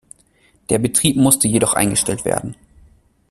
Der 0.71 0.79
Betrieb 0.79 1.15
musste 1.15 1.47
jedoch 1.47 1.75
eingestellt 1.75 2.25
werden. 2.25 2.55